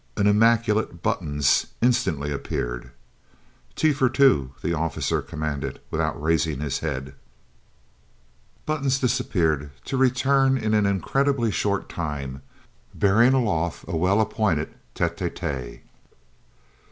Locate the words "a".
13.87-13.95